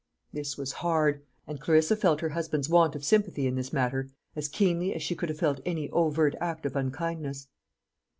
This 0.33 0.57
was 0.57 0.71
hard; 0.71 1.21
and 1.45 1.61
Clarissa 1.61 1.95
felt 1.95 2.21
her 2.21 2.29
husband's 2.29 2.67
want 2.67 2.95
of 2.95 3.05
sympathy 3.05 3.45
in 3.45 3.53
this 3.53 3.71
matter 3.71 4.09
as 4.35 4.47
keenly 4.47 4.95
as 4.95 5.03
she 5.03 5.13
could 5.13 5.29
have 5.29 5.37
felt 5.37 5.59
any 5.63 5.91
overt 5.91 6.33
act 6.41 6.65
of 6.65 6.75
unkindness. 6.75 7.47